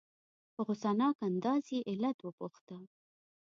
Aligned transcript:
په 0.53 0.61
غصناک 0.67 1.17
انداز 1.29 1.63
یې 1.73 1.79
علت 1.89 2.17
وپوښته. 2.21 2.77